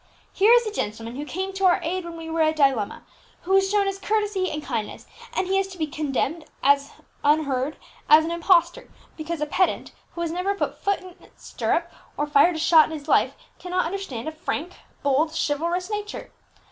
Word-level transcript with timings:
"Here 0.33 0.51
is 0.53 0.65
a 0.65 0.71
gentleman 0.71 1.15
who 1.15 1.25
came 1.25 1.53
to 1.53 1.65
our 1.65 1.79
aid 1.83 2.05
when 2.05 2.17
we 2.17 2.27
were 2.27 2.41
in 2.41 2.47
a 2.47 2.53
dilemma, 2.55 3.03
who 3.41 3.53
has 3.53 3.69
shown 3.69 3.87
us 3.87 3.99
courtesy 3.99 4.49
and 4.49 4.63
kindness, 4.63 5.05
and 5.31 5.45
he 5.45 5.59
is 5.59 5.67
to 5.67 5.77
be 5.77 5.85
condemned, 5.85 6.45
unheard, 7.23 7.77
as 8.09 8.25
an 8.25 8.31
impostor, 8.31 8.89
because 9.15 9.41
a 9.41 9.45
pedant, 9.45 9.91
who 10.13 10.21
has 10.21 10.31
never 10.31 10.55
put 10.55 10.81
foot 10.81 11.01
in 11.01 11.15
stirrup 11.37 11.91
or 12.17 12.25
fired 12.25 12.55
a 12.55 12.57
shot 12.57 12.85
in 12.91 12.97
his 12.97 13.07
life, 13.07 13.35
cannot 13.59 13.85
understand 13.85 14.27
a 14.27 14.31
frank, 14.31 14.71
bold, 15.03 15.35
chivalrous 15.39 15.91
nature. 15.91 16.31